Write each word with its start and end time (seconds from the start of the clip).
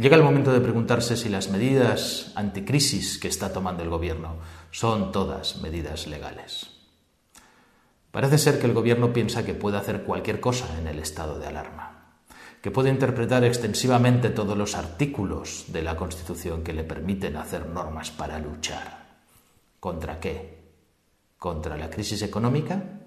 Llega 0.00 0.16
el 0.16 0.22
momento 0.22 0.50
de 0.50 0.62
preguntarse 0.62 1.14
si 1.14 1.28
las 1.28 1.50
medidas 1.50 2.32
anticrisis 2.34 3.18
que 3.18 3.28
está 3.28 3.52
tomando 3.52 3.82
el 3.82 3.90
Gobierno 3.90 4.36
son 4.70 5.12
todas 5.12 5.60
medidas 5.60 6.06
legales. 6.06 6.70
Parece 8.10 8.38
ser 8.38 8.58
que 8.58 8.66
el 8.66 8.72
Gobierno 8.72 9.12
piensa 9.12 9.44
que 9.44 9.52
puede 9.52 9.76
hacer 9.76 10.04
cualquier 10.04 10.40
cosa 10.40 10.78
en 10.78 10.86
el 10.86 11.00
estado 11.00 11.38
de 11.38 11.48
alarma, 11.48 12.14
que 12.62 12.70
puede 12.70 12.88
interpretar 12.88 13.44
extensivamente 13.44 14.30
todos 14.30 14.56
los 14.56 14.74
artículos 14.74 15.66
de 15.68 15.82
la 15.82 15.96
Constitución 15.96 16.64
que 16.64 16.72
le 16.72 16.84
permiten 16.84 17.36
hacer 17.36 17.66
normas 17.66 18.10
para 18.10 18.38
luchar. 18.38 19.18
¿Contra 19.80 20.18
qué? 20.18 20.62
¿Contra 21.36 21.76
la 21.76 21.90
crisis 21.90 22.22
económica 22.22 23.02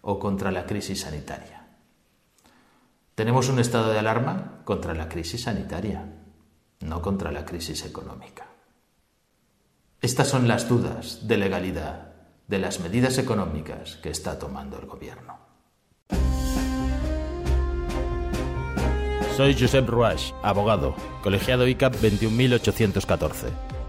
o 0.00 0.18
contra 0.18 0.50
la 0.50 0.64
crisis 0.64 1.02
sanitaria? 1.02 1.66
Tenemos 3.14 3.48
un 3.48 3.60
estado 3.60 3.92
de 3.92 3.98
alarma 4.00 4.62
contra 4.64 4.92
la 4.92 5.08
crisis 5.08 5.42
sanitaria, 5.42 6.13
no 6.84 7.02
contra 7.02 7.32
la 7.32 7.44
crisis 7.44 7.84
económica. 7.84 8.46
Estas 10.00 10.28
son 10.28 10.46
las 10.46 10.68
dudas 10.68 11.26
de 11.26 11.38
legalidad 11.38 12.12
de 12.46 12.58
las 12.58 12.78
medidas 12.80 13.16
económicas 13.18 13.96
que 13.96 14.10
está 14.10 14.38
tomando 14.38 14.78
el 14.78 14.86
Gobierno. 14.86 15.38
Soy 19.36 19.56
Josep 19.58 19.88
Ruach, 19.88 20.32
abogado, 20.42 20.94
colegiado 21.22 21.66
ICAP 21.66 21.94
21814. 21.96 23.48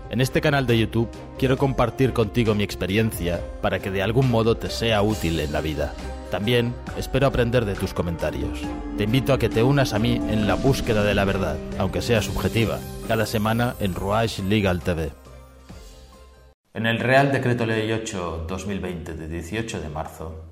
En 0.09 0.21
este 0.21 0.39
canal 0.39 0.65
de 0.65 0.79
YouTube 0.79 1.09
quiero 1.37 1.57
compartir 1.57 2.13
contigo 2.13 2.55
mi 2.55 2.63
experiencia 2.63 3.41
para 3.62 3.79
que 3.79 3.91
de 3.91 4.01
algún 4.01 4.31
modo 4.31 4.55
te 4.55 4.70
sea 4.70 5.01
útil 5.01 5.39
en 5.39 5.51
la 5.51 5.62
vida. 5.62 5.93
También 6.31 6.73
espero 6.97 7.27
aprender 7.27 7.65
de 7.65 7.75
tus 7.75 7.93
comentarios. 7.93 8.61
Te 8.97 9.03
invito 9.03 9.34
a 9.34 9.39
que 9.39 9.49
te 9.49 9.63
unas 9.63 9.93
a 9.93 9.99
mí 9.99 10.15
en 10.15 10.48
la 10.48 10.55
búsqueda 10.55 11.03
de 11.03 11.15
la 11.15 11.25
verdad, 11.25 11.57
aunque 11.77 12.01
sea 12.01 12.21
subjetiva, 12.21 12.79
cada 13.07 13.25
semana 13.25 13.75
en 13.79 13.93
Ruach 13.93 14.39
Legal 14.39 14.81
TV. 14.81 15.11
En 16.73 16.85
el 16.85 16.99
Real 16.99 17.31
Decreto 17.31 17.65
Ley 17.65 17.90
8-2020 17.90 19.15
de 19.15 19.27
18 19.27 19.79
de 19.79 19.90
marzo, 19.90 20.46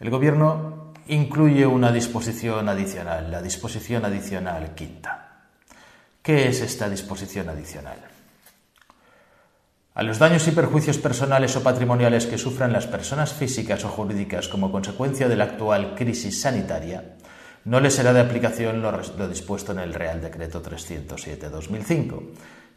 el 0.00 0.10
Gobierno 0.10 0.92
incluye 1.06 1.66
una 1.66 1.92
disposición 1.92 2.68
adicional, 2.68 3.30
la 3.30 3.40
disposición 3.40 4.04
adicional 4.04 4.74
quinta. 4.74 5.44
¿Qué 6.22 6.48
es 6.48 6.60
esta 6.60 6.88
disposición 6.88 7.50
adicional? 7.50 8.13
A 9.96 10.02
los 10.02 10.18
daños 10.18 10.48
y 10.48 10.50
perjuicios 10.50 10.98
personales 10.98 11.54
o 11.54 11.62
patrimoniales 11.62 12.26
que 12.26 12.36
sufran 12.36 12.72
las 12.72 12.88
personas 12.88 13.32
físicas 13.32 13.84
o 13.84 13.88
jurídicas 13.88 14.48
como 14.48 14.72
consecuencia 14.72 15.28
de 15.28 15.36
la 15.36 15.44
actual 15.44 15.94
crisis 15.94 16.40
sanitaria, 16.40 17.14
no 17.64 17.78
les 17.78 17.94
será 17.94 18.12
de 18.12 18.18
aplicación 18.18 18.82
lo, 18.82 19.28
dispuesto 19.28 19.70
en 19.70 19.78
el 19.78 19.94
Real 19.94 20.20
Decreto 20.20 20.60
307-2005, 20.64 22.22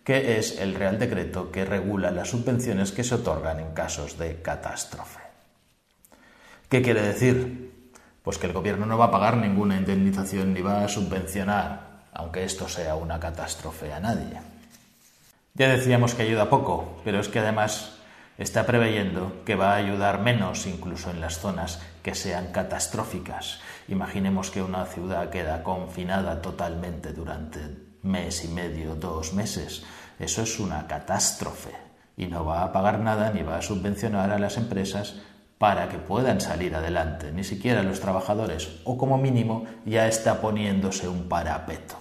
que 0.04 0.38
es 0.38 0.60
el 0.60 0.76
Real 0.76 1.00
Decreto 1.00 1.52
que 1.52 1.66
regula 1.66 2.12
las 2.12 2.30
subvenciones 2.30 2.92
que 2.92 3.04
se 3.04 3.16
otorgan 3.16 3.62
en 3.62 3.74
casos 3.74 4.20
de 4.20 4.40
catástrofe. 4.44 5.22
¿Qué 6.70 6.84
quiere 6.84 7.02
decir? 7.02 7.92
Pues 8.22 8.38
que 8.38 8.46
el 8.46 8.54
Gobierno 8.54 8.86
no 8.86 9.00
va 9.00 9.06
a 9.06 9.12
pagar 9.12 9.38
ninguna 9.38 9.76
indemnización 9.76 10.54
ni 10.54 10.62
va 10.62 10.84
a 10.84 10.88
subvencionar, 10.88 12.04
aunque 12.14 12.44
esto 12.44 12.70
sea 12.70 12.94
una 12.94 13.20
catástrofe 13.20 13.92
a 13.92 14.00
nadie. 14.00 14.57
Ya 15.58 15.70
decíamos 15.70 16.14
que 16.14 16.22
ayuda 16.22 16.52
poco, 16.52 17.02
pero 17.04 17.20
es 17.20 17.30
que 17.30 17.40
además 17.40 17.98
está 18.38 18.68
preveyendo 18.68 19.42
que 19.44 19.56
va 19.56 19.72
a 19.72 19.78
ayudar 19.78 20.22
menos 20.22 20.68
incluso 20.68 21.10
en 21.10 21.20
las 21.20 21.40
zonas 21.40 21.82
que 22.04 22.14
sean 22.14 22.52
catastróficas. 22.52 23.60
Imaginemos 23.88 24.52
que 24.52 24.62
una 24.62 24.86
ciudad 24.86 25.32
queda 25.32 25.64
confinada 25.64 26.44
totalmente 26.44 27.12
durante 27.12 27.60
mes 28.04 28.46
y 28.46 28.50
medio, 28.50 28.94
dos 28.94 29.34
meses. 29.34 29.84
Eso 30.20 30.44
es 30.44 30.60
una 30.60 30.86
catástrofe 30.86 31.72
y 32.16 32.28
no 32.28 32.46
va 32.46 32.62
a 32.62 32.72
pagar 32.72 33.00
nada 33.00 33.32
ni 33.32 33.42
va 33.42 33.58
a 33.58 33.64
subvencionar 33.64 34.30
a 34.30 34.38
las 34.38 34.58
empresas 34.58 35.16
para 35.58 35.90
que 35.90 35.98
puedan 35.98 36.40
salir 36.40 36.76
adelante, 36.76 37.32
ni 37.32 37.44
siquiera 37.44 37.82
los 37.82 38.00
trabajadores, 38.00 38.80
o 38.84 38.96
como 38.96 39.18
mínimo 39.18 39.66
ya 39.88 40.08
está 40.08 40.40
poniéndose 40.40 41.08
un 41.08 41.28
parapeto. 41.28 41.96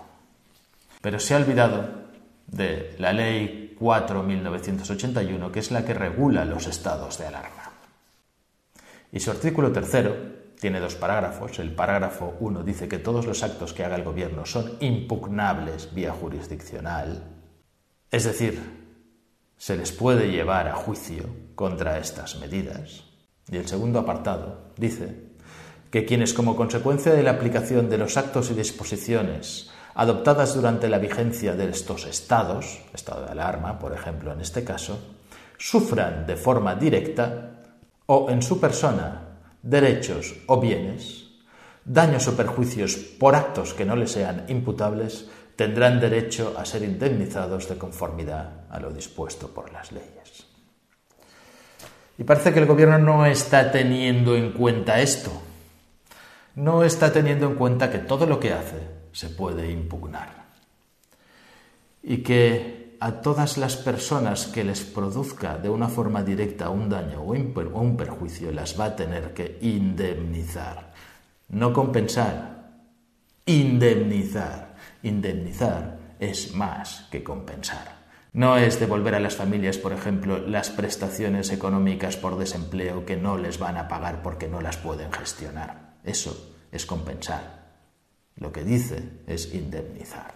Pero 1.01 1.19
se 1.19 1.33
ha 1.33 1.39
olvidado 1.39 2.06
de 2.47 2.95
la 2.99 3.13
Ley 3.13 3.77
4.1981, 3.79 5.51
que 5.51 5.61
es 5.61 5.71
la 5.71 5.85
que 5.85 5.95
regula 5.95 6.45
los 6.45 6.67
estados 6.67 7.19
de 7.19 7.27
alarma. 7.27 7.73
Y 9.13 9.21
su 9.21 9.31
artículo 9.31 9.73
tercero 9.73 10.37
tiene 10.61 10.81
dos 10.81 10.95
parágrafos. 10.95 11.59
El 11.59 11.75
parágrafo 11.75 12.37
1 12.41 12.63
dice 12.63 12.89
que 12.89 12.99
todos 12.99 13.27
los 13.27 13.43
actos 13.43 13.73
que 13.73 13.85
haga 13.85 13.97
el 13.97 14.05
Gobierno 14.05 14.47
son 14.47 14.77
impugnables 14.81 15.95
vía 15.95 16.13
jurisdiccional, 16.13 17.23
es 18.11 18.25
decir, 18.25 18.61
se 19.57 19.77
les 19.77 19.93
puede 19.93 20.31
llevar 20.31 20.69
a 20.69 20.75
juicio 20.75 21.25
contra 21.55 21.99
estas 21.99 22.39
medidas. 22.39 23.05
Y 23.51 23.57
el 23.57 23.67
segundo 23.67 24.01
apartado 24.01 24.73
dice 24.77 25.27
que 25.91 26.05
quienes 26.05 26.35
como 26.35 26.57
consecuencia 26.57 27.13
de 27.13 27.23
la 27.23 27.33
aplicación 27.33 27.89
de 27.89 27.99
los 27.99 28.17
actos 28.17 28.51
y 28.51 28.55
disposiciones 28.55 29.71
adoptadas 29.97 30.55
durante 30.55 30.89
la 30.89 30.99
vigencia 30.99 31.57
de 31.57 31.71
estos 31.71 32.05
estados, 32.05 32.81
estado 32.93 33.25
de 33.25 33.33
alarma, 33.33 33.79
por 33.79 33.95
ejemplo, 33.95 34.31
en 34.31 34.43
este 34.43 34.63
caso, 34.63 34.99
sufran 35.57 36.27
de 36.27 36.37
forma 36.37 36.75
directa 36.75 37.63
o 38.05 38.29
en 38.29 38.43
su 38.43 38.61
persona 38.61 39.23
derechos 39.63 40.35
o 40.49 40.61
bienes, 40.61 41.25
daños 41.83 42.29
o 42.29 42.37
perjuicios 42.37 42.97
por 43.19 43.35
actos 43.35 43.73
que 43.73 43.87
no 43.87 43.97
les 43.97 44.13
sean 44.13 44.45
imputables, 44.49 45.31
tendrán 45.57 45.99
derecho 45.99 46.55
a 46.59 46.67
ser 46.67 46.83
indemnizados 46.83 47.67
de 47.67 47.79
conformidad 47.79 48.69
a 48.69 48.79
lo 48.79 48.93
dispuesto 48.93 49.49
por 49.49 49.73
las 49.73 49.93
leyes. 49.93 50.45
Y 52.19 52.25
parece 52.25 52.53
que 52.53 52.61
el 52.61 52.67
gobierno 52.67 52.99
no 52.99 53.25
está 53.25 53.73
teniendo 53.73 54.37
en 54.37 54.53
cuenta 54.53 55.01
esto. 55.01 55.33
No 56.55 56.85
está 56.85 57.13
teniendo 57.13 57.47
en 57.47 57.55
cuenta 57.55 57.91
que 57.91 57.99
todo 57.99 58.27
lo 58.27 58.41
que 58.41 58.53
hace 58.53 58.96
se 59.17 59.31
puede 59.31 59.71
impugnar. 59.71 60.45
Y 62.03 62.19
que 62.19 62.99
a 63.01 63.23
todas 63.23 63.57
las 63.57 63.77
personas 63.77 64.47
que 64.47 64.63
les 64.63 64.83
produzca 64.85 65.57
de 65.57 65.71
una 65.71 65.89
forma 65.89 66.23
directa 66.23 66.69
un 66.69 66.91
daño 66.91 67.23
o 67.23 67.33
un 67.33 67.97
perjuicio 67.97 68.53
las 68.53 68.79
va 68.79 68.85
a 68.85 68.97
tener 68.97 69.33
que 69.33 69.57
indemnizar. 69.63 70.93
No 71.49 71.73
compensar, 71.73 72.75
indemnizar. 73.47 74.77
Indemnizar 75.03 75.99
es 76.21 76.55
más 76.55 77.09
que 77.11 77.25
compensar. 77.25 77.97
No 78.35 78.59
es 78.59 78.79
devolver 78.79 79.15
a 79.15 79.21
las 79.21 79.35
familias, 79.35 79.79
por 79.79 79.95
ejemplo, 79.95 80.37
las 80.47 80.69
prestaciones 80.69 81.51
económicas 81.53 82.19
por 82.19 82.37
desempleo 82.37 83.07
que 83.07 83.17
no 83.17 83.39
les 83.39 83.59
van 83.59 83.79
a 83.79 83.89
pagar 83.89 84.21
porque 84.23 84.47
no 84.47 84.61
las 84.61 84.77
pueden 84.77 85.11
gestionar. 85.11 85.95
Eso 86.05 86.55
es 86.71 86.85
compensar. 86.85 87.56
Lo 88.39 88.53
que 88.53 88.65
dice 88.65 89.03
es 89.27 89.55
indemnizar. 89.55 90.35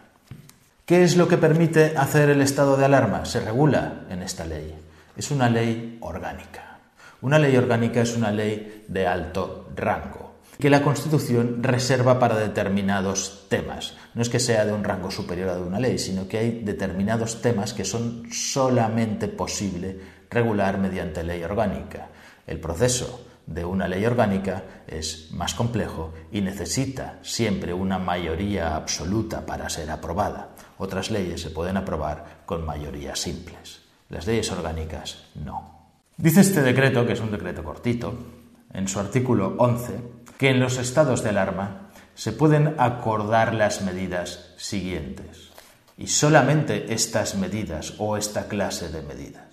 ¿Qué 0.87 1.05
es 1.05 1.17
lo 1.17 1.29
que 1.29 1.37
permite 1.37 1.97
hacer 1.97 2.31
el 2.31 2.41
estado 2.41 2.77
de 2.77 2.85
alarma? 2.85 3.25
Se 3.25 3.41
regula 3.41 4.07
en 4.11 4.23
esta 4.23 4.45
ley. 4.45 4.75
Es 5.17 5.31
una 5.31 5.49
ley 5.49 5.99
orgánica. 6.01 6.79
Una 7.21 7.39
ley 7.39 7.57
orgánica 7.57 8.01
es 8.01 8.17
una 8.17 8.33
ley 8.33 8.85
de 8.89 9.07
alto 9.07 9.69
rango 9.77 10.31
que 10.61 10.71
la 10.71 10.83
Constitución 10.83 11.63
reserva 11.63 12.19
para 12.19 12.39
determinados 12.39 13.47
temas. 13.49 13.95
No 14.15 14.23
es 14.23 14.29
que 14.29 14.39
sea 14.39 14.67
de 14.67 14.73
un 14.73 14.85
rango 14.85 15.11
superior 15.11 15.49
a 15.49 15.57
de 15.57 15.63
una 15.63 15.81
ley, 15.81 15.99
sino 15.99 16.29
que 16.29 16.39
hay 16.39 16.61
determinados 16.63 17.41
temas 17.41 17.73
que 17.73 17.85
son 17.85 18.29
solamente 18.31 19.27
posible 19.27 19.99
regular 20.29 20.79
mediante 20.79 21.25
ley 21.25 21.43
orgánica. 21.43 22.09
El 22.47 22.61
proceso 22.61 23.27
de 23.51 23.65
una 23.65 23.89
ley 23.89 24.07
orgánica 24.07 24.63
es 24.87 25.33
más 25.33 25.55
complejo 25.55 26.15
y 26.31 26.41
necesita 26.41 27.19
siempre 27.23 27.75
una 27.75 27.99
mayoría 27.99 28.77
absoluta 28.77 29.45
para 29.45 29.69
ser 29.69 29.91
aprobada. 29.91 30.51
Otras 30.79 31.11
leyes 31.11 31.43
se 31.43 31.51
pueden 31.51 31.77
aprobar 31.77 32.43
con 32.47 32.65
mayorías 32.65 33.19
simples. 33.19 33.83
Las 34.09 34.27
leyes 34.29 34.51
orgánicas 34.53 35.25
no. 35.35 35.91
Dice 36.17 36.43
este 36.43 36.63
decreto, 36.63 37.05
que 37.05 37.15
es 37.15 37.21
un 37.21 37.33
decreto 37.33 37.65
cortito, 37.65 38.15
en 38.73 38.87
su 38.87 39.01
artículo 39.01 39.57
11, 39.59 40.01
que 40.39 40.51
en 40.51 40.61
los 40.61 40.79
estados 40.79 41.25
de 41.25 41.31
alarma 41.31 41.91
se 42.15 42.33
pueden 42.33 42.77
acordar 42.79 43.53
las 43.55 43.83
medidas 43.83 44.55
siguientes. 44.59 45.51
Y 45.99 46.07
solamente 46.07 46.95
estas 46.95 47.35
medidas 47.35 47.95
o 47.99 48.17
esta 48.17 48.47
clase 48.47 48.91
de 48.91 49.03
medidas. 49.03 49.45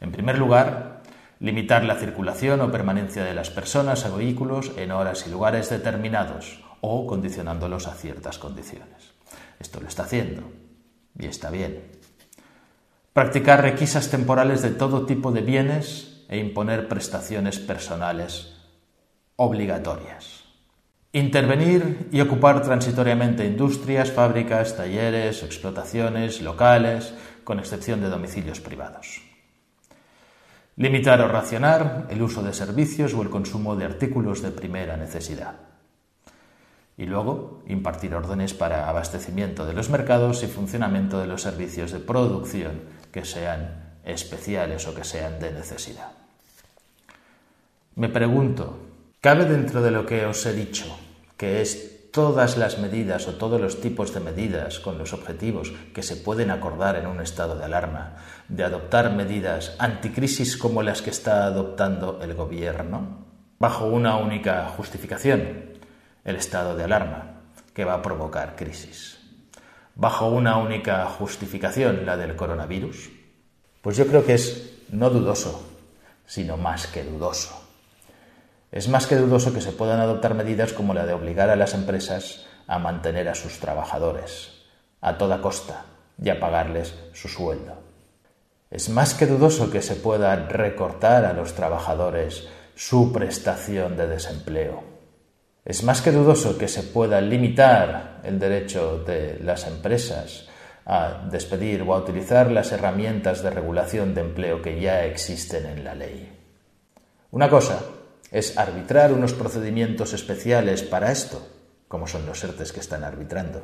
En 0.00 0.12
primer 0.12 0.38
lugar, 0.38 1.03
limitar 1.44 1.84
la 1.84 1.96
circulación 1.96 2.62
o 2.62 2.72
permanencia 2.72 3.22
de 3.22 3.34
las 3.34 3.50
personas 3.50 4.06
o 4.06 4.16
vehículos 4.16 4.72
en 4.78 4.92
horas 4.92 5.26
y 5.26 5.30
lugares 5.30 5.68
determinados 5.68 6.64
o 6.80 7.06
condicionándolos 7.06 7.86
a 7.86 7.92
ciertas 7.92 8.38
condiciones. 8.38 9.12
Esto 9.60 9.78
lo 9.78 9.86
está 9.86 10.04
haciendo 10.04 10.50
y 11.18 11.26
está 11.26 11.50
bien. 11.50 11.92
Practicar 13.12 13.60
requisas 13.60 14.10
temporales 14.10 14.62
de 14.62 14.70
todo 14.70 15.04
tipo 15.04 15.32
de 15.32 15.42
bienes 15.42 16.24
e 16.30 16.38
imponer 16.38 16.88
prestaciones 16.88 17.58
personales 17.58 18.56
obligatorias. 19.36 20.44
Intervenir 21.12 22.08
y 22.10 22.22
ocupar 22.22 22.62
transitoriamente 22.62 23.44
industrias, 23.44 24.10
fábricas, 24.10 24.78
talleres, 24.78 25.42
explotaciones, 25.42 26.40
locales, 26.40 27.12
con 27.44 27.58
excepción 27.58 28.00
de 28.00 28.08
domicilios 28.08 28.60
privados. 28.60 29.33
Limitar 30.76 31.20
o 31.20 31.28
racionar 31.28 32.08
el 32.10 32.20
uso 32.22 32.42
de 32.42 32.52
servicios 32.52 33.14
o 33.14 33.22
el 33.22 33.30
consumo 33.30 33.76
de 33.76 33.84
artículos 33.84 34.42
de 34.42 34.50
primera 34.50 34.96
necesidad. 34.96 35.54
Y 36.96 37.06
luego 37.06 37.62
impartir 37.66 38.14
órdenes 38.14 38.54
para 38.54 38.88
abastecimiento 38.88 39.66
de 39.66 39.72
los 39.72 39.90
mercados 39.90 40.42
y 40.42 40.46
funcionamiento 40.46 41.20
de 41.20 41.26
los 41.26 41.42
servicios 41.42 41.92
de 41.92 42.00
producción 42.00 42.82
que 43.12 43.24
sean 43.24 43.94
especiales 44.04 44.86
o 44.86 44.94
que 44.94 45.04
sean 45.04 45.38
de 45.38 45.52
necesidad. 45.52 46.12
Me 47.96 48.08
pregunto, 48.08 48.78
¿cabe 49.20 49.44
dentro 49.44 49.80
de 49.80 49.92
lo 49.92 50.04
que 50.04 50.26
os 50.26 50.44
he 50.46 50.52
dicho, 50.52 50.84
que 51.36 51.62
es 51.62 51.93
todas 52.14 52.56
las 52.56 52.78
medidas 52.78 53.26
o 53.26 53.34
todos 53.34 53.60
los 53.60 53.80
tipos 53.80 54.14
de 54.14 54.20
medidas 54.20 54.78
con 54.78 54.98
los 54.98 55.12
objetivos 55.12 55.72
que 55.92 56.04
se 56.04 56.14
pueden 56.14 56.52
acordar 56.52 56.94
en 56.94 57.08
un 57.08 57.20
estado 57.20 57.58
de 57.58 57.64
alarma, 57.64 58.14
de 58.46 58.62
adoptar 58.62 59.12
medidas 59.12 59.74
anticrisis 59.80 60.56
como 60.56 60.84
las 60.84 61.02
que 61.02 61.10
está 61.10 61.44
adoptando 61.44 62.20
el 62.22 62.34
gobierno, 62.34 63.26
bajo 63.58 63.86
una 63.86 64.16
única 64.16 64.68
justificación, 64.68 65.72
el 66.24 66.36
estado 66.36 66.76
de 66.76 66.84
alarma, 66.84 67.40
que 67.74 67.84
va 67.84 67.94
a 67.94 68.02
provocar 68.02 68.54
crisis, 68.54 69.18
bajo 69.96 70.28
una 70.28 70.58
única 70.58 71.04
justificación, 71.06 72.06
la 72.06 72.16
del 72.16 72.36
coronavirus, 72.36 73.10
pues 73.82 73.96
yo 73.96 74.06
creo 74.06 74.24
que 74.24 74.34
es 74.34 74.78
no 74.90 75.10
dudoso, 75.10 75.68
sino 76.26 76.56
más 76.56 76.86
que 76.86 77.02
dudoso 77.02 77.63
es 78.74 78.88
más 78.88 79.06
que 79.06 79.14
dudoso 79.14 79.54
que 79.54 79.60
se 79.60 79.70
puedan 79.70 80.00
adoptar 80.00 80.34
medidas 80.34 80.72
como 80.72 80.94
la 80.94 81.06
de 81.06 81.12
obligar 81.12 81.48
a 81.48 81.54
las 81.54 81.74
empresas 81.74 82.44
a 82.66 82.80
mantener 82.80 83.28
a 83.28 83.36
sus 83.36 83.60
trabajadores 83.60 84.50
a 85.00 85.16
toda 85.16 85.40
costa 85.40 85.84
y 86.20 86.28
a 86.28 86.40
pagarles 86.40 86.92
su 87.12 87.28
sueldo. 87.28 87.74
Es 88.72 88.88
más 88.88 89.14
que 89.14 89.26
dudoso 89.26 89.70
que 89.70 89.80
se 89.80 89.94
pueda 89.94 90.34
recortar 90.34 91.24
a 91.24 91.34
los 91.34 91.54
trabajadores 91.54 92.48
su 92.74 93.12
prestación 93.12 93.96
de 93.96 94.08
desempleo. 94.08 94.82
Es 95.64 95.84
más 95.84 96.02
que 96.02 96.10
dudoso 96.10 96.58
que 96.58 96.66
se 96.66 96.82
pueda 96.82 97.20
limitar 97.20 98.22
el 98.24 98.40
derecho 98.40 99.04
de 99.04 99.38
las 99.40 99.68
empresas 99.68 100.48
a 100.84 101.28
despedir 101.30 101.82
o 101.82 101.94
a 101.94 101.98
utilizar 101.98 102.50
las 102.50 102.72
herramientas 102.72 103.40
de 103.40 103.50
regulación 103.50 104.14
de 104.16 104.22
empleo 104.22 104.60
que 104.60 104.80
ya 104.80 105.04
existen 105.04 105.64
en 105.66 105.84
la 105.84 105.94
ley. 105.94 106.32
Una 107.30 107.48
cosa 107.48 107.80
es 108.34 108.58
arbitrar 108.58 109.12
unos 109.12 109.32
procedimientos 109.32 110.12
especiales 110.12 110.82
para 110.82 111.12
esto, 111.12 111.46
como 111.86 112.08
son 112.08 112.26
los 112.26 112.42
ERTES 112.42 112.72
que 112.72 112.80
están 112.80 113.04
arbitrando. 113.04 113.62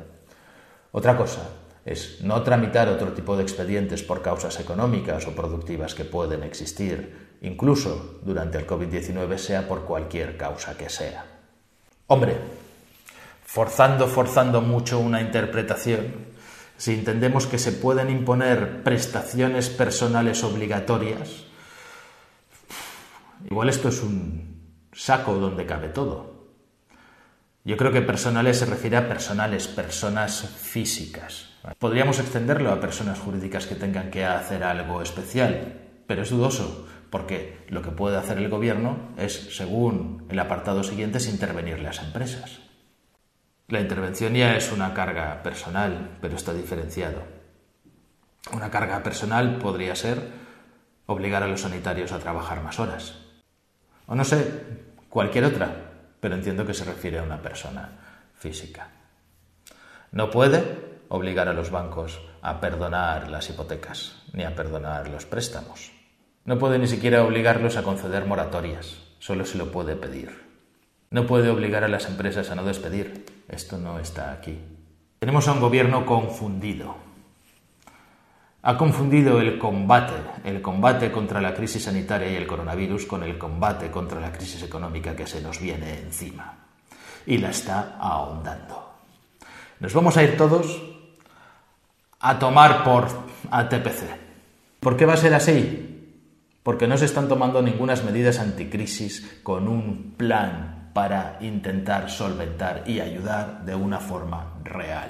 Otra 0.93 1.17
cosa 1.17 1.41
es 1.83 2.21
no 2.21 2.41
tramitar 2.41 2.87
otro 2.87 3.11
tipo 3.11 3.35
de 3.35 3.43
expedientes 3.43 4.01
por 4.01 4.21
causas 4.21 4.57
económicas 4.61 5.27
o 5.27 5.35
productivas 5.35 5.93
que 5.93 6.05
pueden 6.05 6.43
existir, 6.43 7.35
incluso 7.41 8.21
durante 8.23 8.59
el 8.59 8.65
COVID-19, 8.65 9.37
sea 9.37 9.67
por 9.67 9.83
cualquier 9.83 10.37
causa 10.37 10.77
que 10.77 10.87
sea. 10.87 11.25
Hombre, 12.07 12.37
forzando, 13.43 14.07
forzando 14.07 14.61
mucho 14.61 14.99
una 14.99 15.19
interpretación, 15.19 16.31
si 16.77 16.93
entendemos 16.93 17.45
que 17.45 17.59
se 17.59 17.73
pueden 17.73 18.09
imponer 18.09 18.83
prestaciones 18.83 19.69
personales 19.69 20.45
obligatorias, 20.45 21.43
igual 23.49 23.67
esto 23.67 23.89
es 23.89 24.01
un 24.01 24.50
saco 24.91 25.35
donde 25.35 25.65
cabe 25.65 25.89
todo. 25.89 26.31
Yo 27.63 27.77
creo 27.77 27.91
que 27.91 28.01
personales 28.01 28.57
se 28.57 28.65
refiere 28.65 28.97
a 28.97 29.07
personales, 29.07 29.67
personas 29.67 30.41
físicas. 30.41 31.49
Podríamos 31.77 32.19
extenderlo 32.19 32.71
a 32.71 32.79
personas 32.79 33.19
jurídicas 33.19 33.67
que 33.67 33.75
tengan 33.75 34.09
que 34.09 34.25
hacer 34.25 34.63
algo 34.63 35.01
especial, 35.01 35.79
pero 36.07 36.23
es 36.23 36.31
dudoso, 36.31 36.87
porque 37.11 37.63
lo 37.69 37.83
que 37.83 37.91
puede 37.91 38.17
hacer 38.17 38.39
el 38.39 38.49
gobierno 38.49 38.97
es, 39.17 39.55
según 39.55 40.25
el 40.29 40.39
apartado 40.39 40.83
siguiente, 40.83 41.19
es 41.19 41.27
intervenir 41.27 41.79
las 41.79 41.99
empresas. 41.99 42.61
La 43.67 43.79
intervención 43.79 44.33
ya 44.33 44.55
es 44.55 44.71
una 44.71 44.93
carga 44.95 45.43
personal, 45.43 46.17
pero 46.19 46.35
está 46.35 46.53
diferenciado. 46.53 47.21
Una 48.51 48.71
carga 48.71 49.03
personal 49.03 49.59
podría 49.59 49.95
ser 49.95 50.31
obligar 51.05 51.43
a 51.43 51.47
los 51.47 51.61
sanitarios 51.61 52.11
a 52.11 52.19
trabajar 52.19 52.63
más 52.63 52.79
horas, 52.79 53.19
o 54.11 54.15
no 54.15 54.25
sé, 54.25 54.45
cualquier 55.07 55.45
otra, 55.45 55.73
pero 56.19 56.35
entiendo 56.35 56.65
que 56.65 56.73
se 56.73 56.83
refiere 56.83 57.19
a 57.19 57.23
una 57.23 57.41
persona 57.41 57.91
física. 58.35 58.89
No 60.11 60.29
puede 60.29 60.99
obligar 61.07 61.47
a 61.47 61.53
los 61.53 61.71
bancos 61.71 62.19
a 62.41 62.59
perdonar 62.59 63.29
las 63.29 63.49
hipotecas 63.49 64.21
ni 64.33 64.43
a 64.43 64.53
perdonar 64.53 65.07
los 65.07 65.25
préstamos. 65.25 65.93
No 66.43 66.57
puede 66.57 66.77
ni 66.77 66.87
siquiera 66.87 67.23
obligarlos 67.23 67.77
a 67.77 67.83
conceder 67.83 68.25
moratorias, 68.25 68.97
solo 69.19 69.45
se 69.45 69.57
lo 69.57 69.71
puede 69.71 69.95
pedir. 69.95 70.43
No 71.09 71.25
puede 71.25 71.49
obligar 71.49 71.85
a 71.85 71.87
las 71.87 72.05
empresas 72.05 72.51
a 72.51 72.55
no 72.55 72.65
despedir. 72.65 73.25
Esto 73.47 73.77
no 73.77 73.97
está 73.97 74.33
aquí. 74.33 74.59
Tenemos 75.19 75.47
a 75.47 75.53
un 75.53 75.61
gobierno 75.61 76.05
confundido, 76.05 76.97
ha 78.63 78.77
confundido 78.77 79.39
el 79.39 79.57
combate, 79.57 80.13
el 80.43 80.61
combate 80.61 81.11
contra 81.11 81.41
la 81.41 81.53
crisis 81.53 81.83
sanitaria 81.83 82.31
y 82.31 82.35
el 82.35 82.45
coronavirus 82.45 83.05
con 83.05 83.23
el 83.23 83.37
combate 83.37 83.89
contra 83.89 84.19
la 84.19 84.31
crisis 84.31 84.61
económica 84.61 85.15
que 85.15 85.25
se 85.25 85.41
nos 85.41 85.59
viene 85.59 85.99
encima. 85.99 86.57
Y 87.25 87.37
la 87.37 87.49
está 87.49 87.97
ahondando. 87.99 88.93
Nos 89.79 89.93
vamos 89.93 90.15
a 90.17 90.23
ir 90.23 90.37
todos 90.37 90.81
a 92.19 92.37
tomar 92.37 92.83
por 92.83 93.07
ATPC. 93.49 94.03
¿Por 94.79 94.95
qué 94.95 95.05
va 95.05 95.13
a 95.13 95.17
ser 95.17 95.33
así? 95.33 95.87
Porque 96.61 96.87
no 96.87 96.97
se 96.97 97.05
están 97.05 97.27
tomando 97.27 97.61
ninguna 97.61 97.95
medidas 97.95 98.39
anticrisis 98.39 99.39
con 99.41 99.67
un 99.67 100.13
plan 100.17 100.91
para 100.93 101.37
intentar 101.41 102.09
solventar 102.09 102.83
y 102.85 102.99
ayudar 102.99 103.65
de 103.65 103.73
una 103.73 103.99
forma 103.99 104.53
real. 104.63 105.09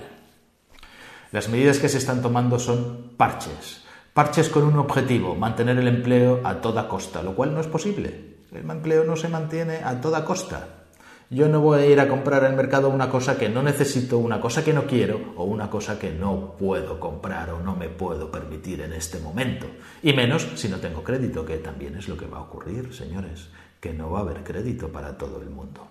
Las 1.32 1.48
medidas 1.48 1.80
que 1.80 1.88
se 1.88 1.98
están 1.98 2.22
tomando 2.22 2.60
son 2.60 3.14
parches. 3.16 3.84
Parches 4.14 4.50
con 4.50 4.64
un 4.64 4.78
objetivo, 4.78 5.34
mantener 5.34 5.78
el 5.78 5.88
empleo 5.88 6.42
a 6.44 6.60
toda 6.60 6.90
costa, 6.90 7.24
lo 7.24 7.34
cual 7.34 7.54
no 7.54 7.62
es 7.62 7.68
posible. 7.68 8.36
El 8.52 8.70
empleo 8.70 9.06
no 9.06 9.16
se 9.16 9.30
mantiene 9.30 9.78
a 9.78 10.02
toda 10.02 10.26
costa. 10.26 10.68
Yo 11.30 11.48
no 11.48 11.62
voy 11.62 11.80
a 11.80 11.86
ir 11.86 12.02
a 12.02 12.10
comprar 12.10 12.44
al 12.44 12.58
mercado 12.58 12.90
una 12.90 13.10
cosa 13.10 13.38
que 13.38 13.48
no 13.48 13.64
necesito, 13.64 14.18
una 14.18 14.42
cosa 14.42 14.66
que 14.66 14.74
no 14.74 14.86
quiero 14.86 15.34
o 15.38 15.46
una 15.46 15.70
cosa 15.70 15.98
que 15.98 16.12
no 16.12 16.58
puedo 16.58 17.00
comprar 17.00 17.52
o 17.52 17.62
no 17.62 17.78
me 17.78 17.88
puedo 17.88 18.30
permitir 18.30 18.82
en 18.82 18.92
este 18.92 19.18
momento. 19.18 19.68
Y 20.04 20.12
menos 20.12 20.46
si 20.56 20.68
no 20.68 20.80
tengo 20.82 21.02
crédito, 21.02 21.46
que 21.46 21.60
también 21.60 21.96
es 21.96 22.10
lo 22.10 22.18
que 22.18 22.26
va 22.26 22.40
a 22.40 22.42
ocurrir, 22.42 22.94
señores, 22.94 23.48
que 23.80 23.94
no 23.94 24.12
va 24.12 24.20
a 24.20 24.24
haber 24.24 24.44
crédito 24.44 24.90
para 24.90 25.18
todo 25.18 25.42
el 25.42 25.50
mundo. 25.50 25.88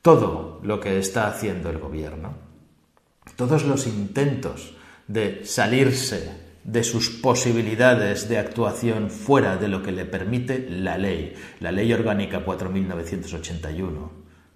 Todo 0.00 0.60
lo 0.62 0.80
que 0.80 0.98
está 0.98 1.26
haciendo 1.26 1.68
el 1.68 1.76
gobierno 1.76 2.51
todos 3.36 3.64
los 3.64 3.86
intentos 3.86 4.74
de 5.08 5.44
salirse 5.44 6.42
de 6.64 6.84
sus 6.84 7.10
posibilidades 7.10 8.28
de 8.28 8.38
actuación 8.38 9.10
fuera 9.10 9.56
de 9.56 9.68
lo 9.68 9.82
que 9.82 9.92
le 9.92 10.04
permite 10.04 10.66
la 10.70 10.96
ley, 10.96 11.34
la 11.60 11.72
Ley 11.72 11.92
Orgánica 11.92 12.44
4981 12.44 14.12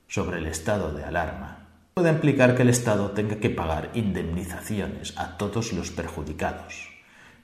sobre 0.06 0.38
el 0.38 0.46
estado 0.46 0.92
de 0.92 1.04
alarma, 1.04 1.66
puede 1.94 2.10
implicar 2.10 2.54
que 2.54 2.62
el 2.62 2.68
Estado 2.68 3.10
tenga 3.12 3.36
que 3.36 3.50
pagar 3.50 3.90
indemnizaciones 3.94 5.14
a 5.16 5.36
todos 5.36 5.72
los 5.72 5.90
perjudicados. 5.90 6.90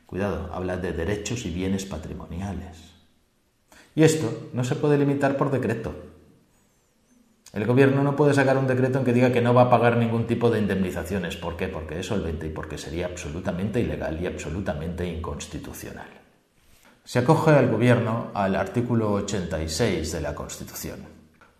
Cuidado, 0.07 0.51
habla 0.53 0.77
de 0.77 0.93
derechos 0.93 1.47
y 1.47 1.51
bienes 1.51 1.87
patrimoniales. 1.87 2.93
Y 3.95 4.05
esto 4.05 4.51
no 4.53 4.63
se 4.63 4.77
puede 4.77 4.99
limitar 4.99 5.37
por 5.37 5.51
decreto. 5.51 6.12
El 7.53 7.67
gobierno 7.67 8.03
no 8.03 8.17
puede 8.17 8.33
sacar 8.33 8.57
un 8.57 8.67
decreto 8.67 8.99
en 8.99 9.05
que 9.05 9.13
diga 9.13 9.31
que 9.31 9.43
no 9.43 9.53
va 9.53 9.63
a 9.63 9.71
pagar 9.71 9.99
ningún 9.99 10.27
tipo 10.27 10.51
de 10.51 10.59
indemnizaciones. 10.59 11.37
¿Por 11.37 11.55
qué? 11.55 11.69
Porque 11.69 12.01
es 12.01 12.07
solvente 12.07 12.47
y 12.47 12.51
porque 12.51 12.79
sería 12.79 13.05
absolutamente 13.05 13.79
ilegal 13.79 14.19
y 14.23 14.27
absolutamente 14.27 15.07
inconstitucional. 15.07 16.09
Se 17.05 17.19
acoge 17.19 17.51
al 17.51 17.69
gobierno 17.69 18.31
al 18.33 18.57
artículo 18.57 19.13
86 19.13 20.13
de 20.13 20.21
la 20.23 20.35
Constitución. 20.35 21.01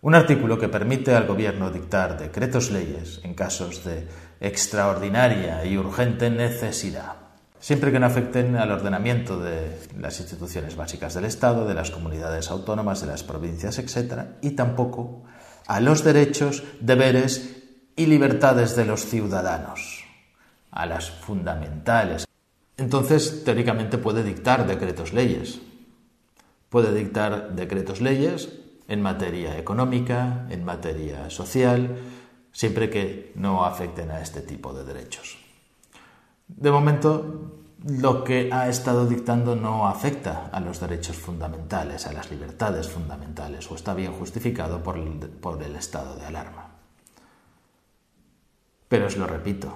Un 0.01 0.15
artículo 0.15 0.57
que 0.57 0.67
permite 0.67 1.13
al 1.13 1.27
gobierno 1.27 1.69
dictar 1.69 2.17
decretos 2.17 2.71
leyes 2.71 3.21
en 3.23 3.35
casos 3.35 3.85
de 3.85 4.07
extraordinaria 4.41 5.63
y 5.63 5.77
urgente 5.77 6.31
necesidad, 6.31 7.17
siempre 7.59 7.91
que 7.91 7.99
no 7.99 8.07
afecten 8.07 8.55
al 8.55 8.71
ordenamiento 8.71 9.39
de 9.39 9.77
las 9.99 10.19
instituciones 10.19 10.75
básicas 10.75 11.13
del 11.13 11.25
Estado, 11.25 11.67
de 11.67 11.75
las 11.75 11.91
comunidades 11.91 12.49
autónomas, 12.49 12.99
de 13.01 13.07
las 13.07 13.23
provincias, 13.23 13.77
etc., 13.77 14.23
y 14.41 14.51
tampoco 14.51 15.23
a 15.67 15.79
los 15.79 16.03
derechos, 16.03 16.63
deberes 16.79 17.63
y 17.95 18.05
libertades 18.07 18.75
de 18.75 18.85
los 18.85 19.05
ciudadanos, 19.05 20.03
a 20.71 20.85
las 20.85 21.11
fundamentales. 21.11 22.25
Entonces, 22.77 23.43
teóricamente 23.43 23.97
puede 23.97 24.23
dictar 24.23 24.67
decretos 24.67 25.13
leyes. 25.13 25.59
Puede 26.69 26.93
dictar 26.93 27.53
decretos 27.55 28.01
leyes 28.01 28.49
en 28.87 29.01
materia 29.01 29.57
económica, 29.57 30.47
en 30.49 30.65
materia 30.65 31.29
social, 31.29 31.97
siempre 32.51 32.89
que 32.89 33.31
no 33.35 33.63
afecten 33.65 34.11
a 34.11 34.21
este 34.21 34.41
tipo 34.41 34.73
de 34.73 34.83
derechos. 34.83 35.37
De 36.47 36.71
momento, 36.71 37.62
lo 37.83 38.23
que 38.23 38.49
ha 38.51 38.69
estado 38.69 39.05
dictando 39.05 39.55
no 39.55 39.87
afecta 39.87 40.49
a 40.51 40.59
los 40.61 40.79
derechos 40.79 41.17
fundamentales, 41.17 42.07
a 42.07 42.13
las 42.13 42.31
libertades 42.31 42.87
fundamentales, 42.89 43.69
o 43.69 43.75
está 43.75 43.93
bien 43.93 44.13
justificado 44.13 44.81
por 44.81 44.97
el, 44.97 45.75
estado 45.75 46.15
de 46.15 46.25
alarma. 46.25 46.69
Pero 48.87 49.07
os 49.07 49.17
lo 49.17 49.27
repito, 49.27 49.73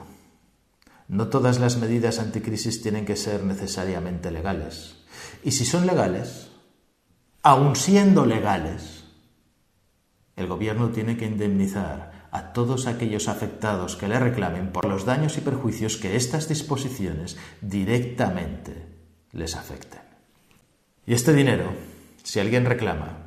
no 1.09 1.27
todas 1.27 1.59
las 1.59 1.77
medidas 1.77 2.19
anticrisis 2.19 2.81
tienen 2.81 3.05
que 3.05 3.17
ser 3.17 3.43
necesariamente 3.43 4.31
legales. 4.31 5.03
Y 5.43 5.51
si 5.51 5.65
son 5.65 5.85
legales, 5.85 6.51
aun 7.43 7.75
siendo 7.75 8.25
legales, 8.25 9.03
el 10.37 10.47
gobierno 10.47 10.89
tiene 10.91 11.17
que 11.17 11.25
indemnizar 11.25 12.16
a 12.37 12.53
todos 12.53 12.85
aquellos 12.85 13.27
afectados 13.27 13.95
que 13.95 14.07
le 14.07 14.19
reclamen 14.19 14.71
por 14.71 14.85
los 14.85 15.05
daños 15.05 15.37
y 15.37 15.41
perjuicios 15.41 15.97
que 15.97 16.15
estas 16.15 16.47
disposiciones 16.47 17.35
directamente 17.61 18.85
les 19.31 19.55
afecten. 19.55 20.01
Y 21.07 21.15
este 21.15 21.33
dinero, 21.33 21.73
si 22.21 22.39
alguien 22.39 22.65
reclama 22.65 23.17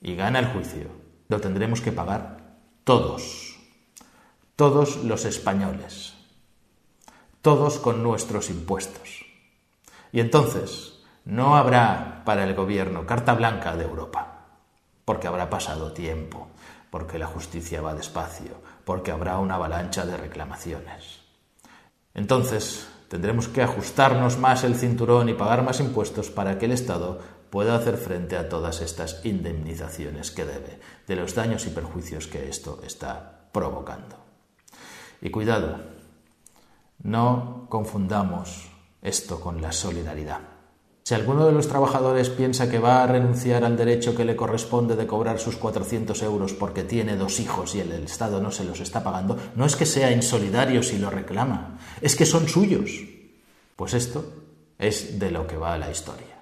y 0.00 0.14
gana 0.14 0.38
el 0.38 0.46
juicio, 0.46 0.86
lo 1.28 1.40
tendremos 1.40 1.80
que 1.80 1.90
pagar 1.90 2.38
todos, 2.84 3.58
todos 4.54 5.02
los 5.02 5.24
españoles, 5.24 6.14
todos 7.40 7.78
con 7.78 8.04
nuestros 8.04 8.48
impuestos. 8.48 9.26
Y 10.12 10.20
entonces 10.20 11.00
no 11.24 11.56
habrá 11.56 12.22
para 12.24 12.44
el 12.44 12.54
gobierno 12.54 13.06
carta 13.06 13.34
blanca 13.34 13.76
de 13.76 13.84
Europa, 13.84 14.46
porque 15.04 15.26
habrá 15.26 15.50
pasado 15.50 15.92
tiempo 15.92 16.51
porque 16.92 17.18
la 17.18 17.26
justicia 17.26 17.80
va 17.80 17.94
despacio, 17.94 18.52
porque 18.84 19.12
habrá 19.12 19.38
una 19.38 19.54
avalancha 19.54 20.04
de 20.04 20.18
reclamaciones. 20.18 21.20
Entonces, 22.12 22.86
tendremos 23.08 23.48
que 23.48 23.62
ajustarnos 23.62 24.36
más 24.36 24.62
el 24.62 24.74
cinturón 24.74 25.30
y 25.30 25.32
pagar 25.32 25.64
más 25.64 25.80
impuestos 25.80 26.28
para 26.28 26.58
que 26.58 26.66
el 26.66 26.72
Estado 26.72 27.18
pueda 27.48 27.76
hacer 27.76 27.96
frente 27.96 28.36
a 28.36 28.50
todas 28.50 28.82
estas 28.82 29.24
indemnizaciones 29.24 30.30
que 30.30 30.44
debe, 30.44 30.80
de 31.06 31.16
los 31.16 31.34
daños 31.34 31.64
y 31.64 31.70
perjuicios 31.70 32.26
que 32.26 32.50
esto 32.50 32.82
está 32.84 33.48
provocando. 33.52 34.16
Y 35.22 35.30
cuidado, 35.30 35.78
no 37.02 37.68
confundamos 37.70 38.70
esto 39.00 39.40
con 39.40 39.62
la 39.62 39.72
solidaridad. 39.72 40.51
Si 41.04 41.14
alguno 41.14 41.44
de 41.44 41.52
los 41.52 41.66
trabajadores 41.66 42.30
piensa 42.30 42.70
que 42.70 42.78
va 42.78 43.02
a 43.02 43.06
renunciar 43.08 43.64
al 43.64 43.76
derecho 43.76 44.14
que 44.14 44.24
le 44.24 44.36
corresponde 44.36 44.94
de 44.94 45.06
cobrar 45.06 45.40
sus 45.40 45.56
400 45.56 46.22
euros 46.22 46.52
porque 46.52 46.84
tiene 46.84 47.16
dos 47.16 47.40
hijos 47.40 47.74
y 47.74 47.80
el 47.80 47.90
Estado 47.90 48.40
no 48.40 48.52
se 48.52 48.64
los 48.64 48.78
está 48.78 49.02
pagando, 49.02 49.36
no 49.56 49.66
es 49.66 49.74
que 49.74 49.84
sea 49.84 50.12
insolidario 50.12 50.80
si 50.82 50.98
lo 50.98 51.10
reclama, 51.10 51.78
es 52.00 52.14
que 52.14 52.24
son 52.24 52.46
suyos. 52.46 53.00
Pues 53.74 53.94
esto 53.94 54.32
es 54.78 55.18
de 55.18 55.32
lo 55.32 55.48
que 55.48 55.56
va 55.56 55.76
la 55.76 55.90
historia. 55.90 56.38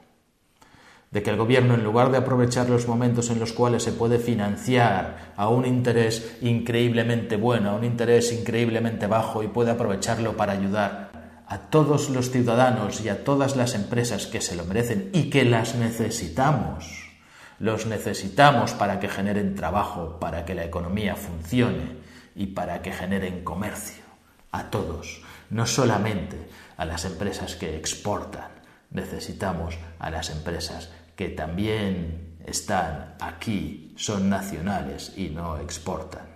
De 1.11 1.23
que 1.23 1.31
el 1.31 1.37
gobierno, 1.37 1.75
en 1.75 1.83
lugar 1.83 2.11
de 2.11 2.19
aprovechar 2.19 2.69
los 2.69 2.87
momentos 2.87 3.31
en 3.31 3.40
los 3.40 3.55
cuales 3.55 3.83
se 3.83 3.93
puede 3.93 4.19
financiar 4.19 5.33
a 5.37 5.49
un 5.49 5.64
interés 5.64 6.37
increíblemente 6.43 7.37
bueno, 7.37 7.71
a 7.71 7.75
un 7.76 7.85
interés 7.85 8.31
increíblemente 8.33 9.07
bajo 9.07 9.43
y 9.43 9.49
puede 9.49 9.71
aprovecharlo 9.71 10.37
para 10.37 10.52
ayudar 10.52 11.10
a 11.50 11.59
todos 11.59 12.11
los 12.11 12.30
ciudadanos 12.30 13.00
y 13.00 13.09
a 13.09 13.25
todas 13.25 13.57
las 13.57 13.75
empresas 13.75 14.28
que 14.28 14.40
se 14.40 14.54
lo 14.54 14.64
merecen 14.64 15.11
y 15.12 15.30
que 15.30 15.45
las 15.45 15.75
necesitamos. 15.75 17.11
Los 17.59 17.87
necesitamos 17.87 18.71
para 18.71 19.00
que 19.00 19.09
generen 19.09 19.57
trabajo, 19.57 20.21
para 20.21 20.45
que 20.45 20.54
la 20.54 20.64
economía 20.64 21.16
funcione 21.16 21.97
y 22.37 22.47
para 22.47 22.83
que 22.83 22.92
generen 22.92 23.42
comercio. 23.42 24.04
A 24.52 24.71
todos, 24.71 25.23
no 25.50 25.66
solamente 25.66 26.37
a 26.76 26.85
las 26.85 27.04
empresas 27.04 27.57
que 27.57 27.76
exportan, 27.76 28.50
necesitamos 28.92 29.76
a 29.99 30.09
las 30.09 30.30
empresas 30.30 30.90
que 31.16 31.30
también 31.30 32.37
están 32.47 33.16
aquí, 33.19 33.92
son 33.97 34.30
nacionales 34.30 35.14
y 35.16 35.30
no 35.30 35.59
exportan. 35.59 36.28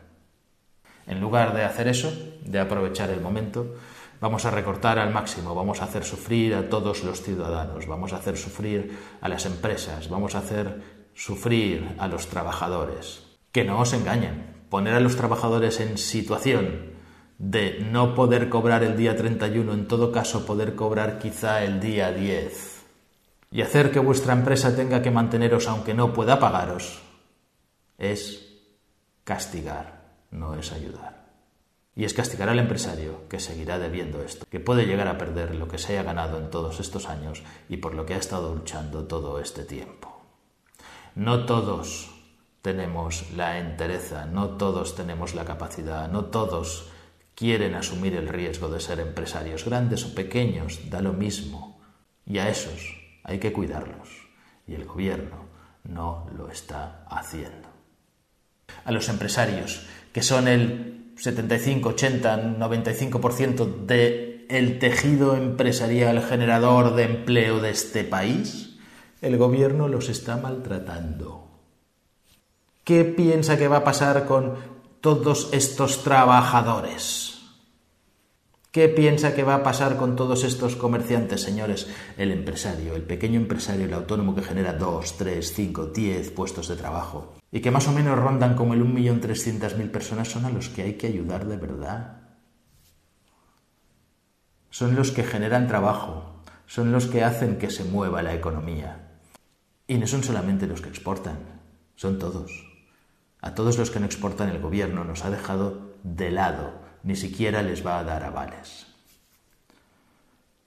En 1.07 1.21
lugar 1.21 1.55
de 1.55 1.63
hacer 1.63 1.87
eso, 1.87 2.13
de 2.45 2.59
aprovechar 2.59 3.11
el 3.11 3.21
momento, 3.21 3.77
Vamos 4.21 4.45
a 4.45 4.51
recortar 4.51 4.99
al 4.99 5.13
máximo, 5.13 5.55
vamos 5.55 5.83
a 5.83 5.85
hacer 5.85 6.05
sufrir 6.05 6.55
a 6.55 6.69
todos 6.69 7.05
los 7.05 7.23
ciudadanos, 7.23 7.87
vamos 7.87 8.13
a 8.13 8.17
hacer 8.17 8.37
sufrir 8.37 8.97
a 9.21 9.29
las 9.29 9.47
empresas, 9.47 10.09
vamos 10.09 10.35
a 10.35 10.39
hacer 10.39 10.83
sufrir 11.15 11.95
a 11.99 12.09
los 12.09 12.29
trabajadores. 12.29 13.23
Que 13.53 13.65
no 13.65 13.81
os 13.81 13.93
engañen, 13.93 14.67
poner 14.71 14.95
a 14.95 15.01
los 15.01 15.17
trabajadores 15.17 15.81
en 15.81 15.99
situación 15.99 16.95
de 17.39 17.81
no 17.81 18.15
poder 18.15 18.49
cobrar 18.49 18.83
el 18.85 18.97
día 18.97 19.17
31, 19.17 19.73
en 19.73 19.89
todo 19.89 20.13
caso 20.13 20.47
poder 20.47 20.75
cobrar 20.75 21.19
quizá 21.19 21.65
el 21.65 21.81
día 21.81 22.13
10, 22.13 22.85
y 23.51 23.63
hacer 23.63 23.91
que 23.91 23.99
vuestra 23.99 24.33
empresa 24.33 24.75
tenga 24.75 25.03
que 25.03 25.11
manteneros 25.11 25.69
aunque 25.69 25.95
no 25.95 26.13
pueda 26.13 26.39
pagaros, 26.39 27.03
es 27.99 28.45
castigar, 29.25 30.17
no 30.31 30.55
es 30.55 30.73
ayudar. 30.73 31.14
Y 31.97 32.05
es 32.05 32.15
castigar 32.15 32.49
al 32.49 32.59
empresario 32.59 33.29
que 33.29 33.39
seguirá 33.39 33.79
debiendo 33.79 34.23
esto, 34.23 34.47
que 34.51 34.61
puede 34.61 34.87
llegar 34.87 35.07
a 35.07 35.19
perder 35.19 35.55
lo 35.55 35.69
que 35.69 35.79
se 35.79 35.93
haya 35.93 36.03
ganado 36.03 36.39
en 36.39 36.51
todos 36.51 36.81
estos 36.81 37.07
años 37.07 37.43
y 37.69 37.77
por 37.77 37.95
lo 37.95 38.05
que 38.05 38.15
ha 38.15 38.19
estado 38.19 38.55
luchando 38.55 39.05
todo 39.05 39.39
este 39.39 39.63
tiempo. 39.65 40.23
No 41.15 41.47
todos 41.47 42.11
tenemos 42.63 43.31
la 43.37 43.59
entereza, 43.59 44.27
no 44.27 44.57
todos 44.57 44.97
tenemos 44.97 45.35
la 45.35 45.45
capacidad, 45.45 46.09
no 46.09 46.25
todos 46.25 46.91
quieren 47.35 47.75
asumir 47.75 48.17
el 48.17 48.29
riesgo 48.29 48.69
de 48.69 48.81
ser 48.81 49.01
empresarios, 49.01 49.65
grandes 49.65 50.05
o 50.05 50.15
pequeños, 50.15 50.91
da 50.91 51.01
lo 51.01 51.13
mismo. 51.13 51.81
Y 52.27 52.39
a 52.39 52.49
esos 52.49 52.97
hay 53.23 53.39
que 53.39 53.53
cuidarlos. 53.53 54.09
Y 54.67 54.75
el 54.75 54.87
gobierno 54.87 55.45
no 55.85 56.27
lo 56.37 56.49
está 56.49 57.05
haciendo. 57.09 57.69
A 58.85 58.93
los 58.93 59.09
empresarios, 59.09 59.87
que 60.13 60.23
son 60.23 60.49
el 60.49 61.04
75, 61.17 61.91
80, 61.91 62.59
95% 62.59 63.87
del 63.87 64.79
tejido 64.79 65.37
empresarial 65.37 66.23
generador 66.23 66.95
de 66.95 67.05
empleo 67.05 67.61
de 67.61 67.71
este 67.71 68.05
país, 68.05 68.79
el 69.21 69.39
gobierno 69.39 69.89
los 69.89 70.09
está 70.09 70.37
maltratando. 70.37 71.49
¿Qué 72.83 73.05
piensa 73.05 73.57
que 73.57 73.69
va 73.69 73.79
a 73.79 73.85
pasar 73.85 74.27
con 74.27 74.57
todos 75.01 75.49
estos 75.53 76.03
trabajadores? 76.03 77.39
¿Qué 78.71 78.89
piensa 78.89 79.35
que 79.35 79.45
va 79.45 79.55
a 79.55 79.63
pasar 79.63 79.97
con 79.97 80.17
todos 80.17 80.43
estos 80.43 80.75
comerciantes, 80.75 81.41
señores? 81.41 81.87
El 82.19 82.33
empresario, 82.33 82.97
el 82.97 83.03
pequeño 83.03 83.39
empresario, 83.39 83.87
el 83.87 83.95
autónomo 83.95 84.35
que 84.35 84.43
genera 84.43 84.73
2, 84.73 85.17
3, 85.17 85.55
5, 85.55 85.87
10 85.87 86.31
puestos 86.33 86.69
de 86.69 86.77
trabajo 86.77 87.35
y 87.55 87.61
que 87.61 87.71
más 87.71 87.87
o 87.87 87.93
menos 87.93 88.19
rondan 88.19 88.57
como 88.57 88.75
el 88.75 88.85
1.300.000 88.85 89.89
personas 89.93 90.29
son 90.29 90.45
a 90.45 90.51
los 90.51 90.71
que 90.71 90.83
hay 90.83 90.95
que 90.95 91.07
ayudar 91.07 91.47
de 91.47 91.57
verdad. 91.57 92.17
Son 94.71 94.97
los 94.97 95.13
que 95.13 95.23
generan 95.23 95.69
trabajo, 95.69 96.43
son 96.67 96.91
los 96.91 97.07
que 97.07 97.23
hacen 97.23 97.57
que 97.57 97.71
se 97.71 97.85
mueva 97.85 98.25
la 98.25 98.35
economía. 98.35 99.21
Y 99.87 99.99
no 99.99 100.09
son 100.09 100.25
solamente 100.25 100.67
los 100.67 100.81
que 100.81 100.89
exportan, 100.89 101.39
son 101.95 102.19
todos. 102.19 102.51
A 103.41 103.55
todos 103.55 103.79
los 103.79 103.93
que 103.93 104.01
no 104.01 104.07
exportan 104.07 104.49
el 104.49 104.61
gobierno 104.61 105.05
nos 105.05 105.25
ha 105.25 105.31
dejado 105.31 105.95
de 106.03 106.33
lado 106.33 106.73
ni 107.05 107.15
siquiera 107.15 107.63
les 107.63 107.87
va 107.87 108.01
a 108.01 108.05
dar 108.05 108.25
avales. 108.25 108.89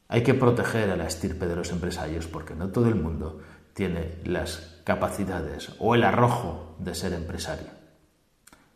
Hay 0.07 0.23
que 0.23 0.35
proteger 0.35 0.89
a 0.89 0.95
la 0.95 1.07
estirpe 1.07 1.47
de 1.47 1.55
los 1.57 1.69
empresarios 1.69 2.27
porque 2.27 2.55
no 2.55 2.69
todo 2.69 2.87
el 2.87 2.95
mundo 2.95 3.41
tiene 3.77 4.17
las 4.23 4.81
capacidades 4.85 5.71
o 5.77 5.93
el 5.93 6.03
arrojo 6.03 6.75
de 6.79 6.95
ser 6.95 7.13
empresario. 7.13 7.67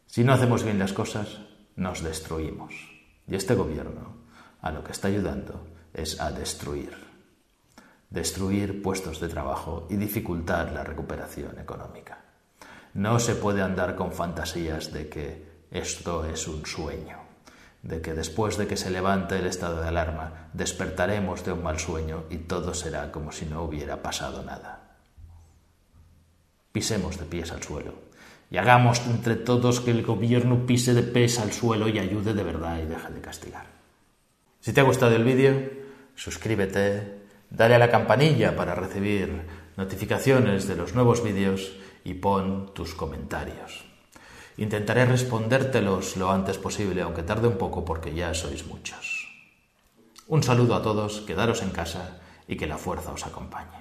Si 0.05 0.23
no 0.23 0.31
hacemos 0.31 0.63
bien 0.63 0.77
las 0.77 0.93
cosas, 0.93 1.39
nos 1.75 2.03
destruimos. 2.03 2.75
Y 3.27 3.33
este 3.33 3.55
gobierno 3.55 4.17
a 4.61 4.71
lo 4.71 4.83
que 4.83 4.91
está 4.91 5.07
ayudando 5.07 5.65
es 5.91 6.21
a 6.21 6.31
destruir. 6.31 6.95
Destruir 8.11 8.83
puestos 8.83 9.19
de 9.19 9.27
trabajo 9.27 9.87
y 9.89 9.95
dificultar 9.95 10.71
la 10.71 10.83
recuperación 10.83 11.57
económica. 11.57 12.19
No 12.93 13.17
se 13.17 13.33
puede 13.33 13.63
andar 13.63 13.95
con 13.95 14.11
fantasías 14.11 14.93
de 14.93 15.09
que 15.09 15.65
esto 15.71 16.25
es 16.25 16.47
un 16.47 16.63
sueño 16.67 17.17
de 17.81 17.99
que 17.99 18.13
después 18.13 18.57
de 18.57 18.67
que 18.67 18.77
se 18.77 18.91
levante 18.91 19.39
el 19.39 19.47
estado 19.47 19.81
de 19.81 19.87
alarma 19.87 20.49
despertaremos 20.53 21.43
de 21.43 21.53
un 21.53 21.63
mal 21.63 21.79
sueño 21.79 22.25
y 22.29 22.37
todo 22.37 22.75
será 22.75 23.11
como 23.11 23.31
si 23.31 23.47
no 23.47 23.63
hubiera 23.63 24.03
pasado 24.03 24.43
nada. 24.43 24.80
Pisemos 26.71 27.19
de 27.19 27.25
pies 27.25 27.51
al 27.51 27.63
suelo 27.63 27.93
y 28.51 28.57
hagamos 28.57 29.01
entre 29.07 29.35
todos 29.35 29.79
que 29.79 29.91
el 29.91 30.03
gobierno 30.03 30.65
pise 30.65 30.93
de 30.93 31.03
pies 31.03 31.39
al 31.39 31.53
suelo 31.53 31.87
y 31.87 31.99
ayude 31.99 32.33
de 32.33 32.43
verdad 32.43 32.79
y 32.79 32.85
deje 32.85 33.09
de 33.13 33.21
castigar. 33.21 33.65
Si 34.59 34.73
te 34.73 34.81
ha 34.81 34.83
gustado 34.83 35.15
el 35.15 35.23
vídeo, 35.23 35.69
suscríbete, 36.15 37.21
dale 37.49 37.75
a 37.75 37.79
la 37.79 37.89
campanilla 37.89 38.55
para 38.55 38.75
recibir 38.75 39.41
notificaciones 39.77 40.67
de 40.67 40.75
los 40.75 40.93
nuevos 40.93 41.23
vídeos 41.23 41.71
y 42.03 42.15
pon 42.15 42.73
tus 42.73 42.93
comentarios. 42.93 43.85
Intentaré 44.57 45.05
respondértelos 45.05 46.17
lo 46.17 46.29
antes 46.29 46.57
posible, 46.57 47.01
aunque 47.01 47.23
tarde 47.23 47.47
un 47.47 47.57
poco 47.57 47.85
porque 47.85 48.13
ya 48.13 48.33
sois 48.33 48.67
muchos. 48.67 49.31
Un 50.27 50.43
saludo 50.43 50.75
a 50.75 50.81
todos, 50.81 51.21
quedaros 51.21 51.61
en 51.61 51.71
casa 51.71 52.19
y 52.47 52.57
que 52.57 52.67
la 52.67 52.77
fuerza 52.77 53.11
os 53.11 53.25
acompañe. 53.25 53.80